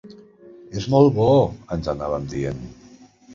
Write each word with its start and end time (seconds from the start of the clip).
«És 0.81 0.87
molt 0.93 1.13
bo», 1.17 1.27
ens 1.77 1.91
anàvem 1.93 2.27
dient. 2.33 2.65